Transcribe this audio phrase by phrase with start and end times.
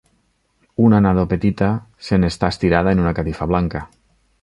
[0.85, 1.69] Una nadó petita
[2.09, 3.89] se'n està estirada en una catifa blanca.